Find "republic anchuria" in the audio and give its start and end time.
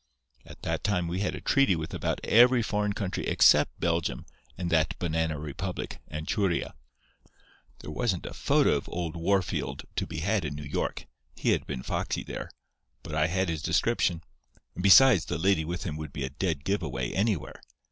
5.37-6.73